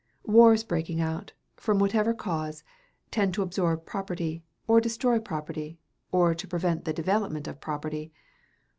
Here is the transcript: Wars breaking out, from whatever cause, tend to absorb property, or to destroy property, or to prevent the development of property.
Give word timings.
Wars 0.25 0.63
breaking 0.63 0.99
out, 0.99 1.33
from 1.55 1.77
whatever 1.77 2.11
cause, 2.11 2.63
tend 3.11 3.35
to 3.35 3.43
absorb 3.43 3.85
property, 3.85 4.43
or 4.65 4.81
to 4.81 4.85
destroy 4.85 5.19
property, 5.19 5.77
or 6.11 6.33
to 6.33 6.47
prevent 6.47 6.85
the 6.85 6.91
development 6.91 7.47
of 7.47 7.61
property. 7.61 8.11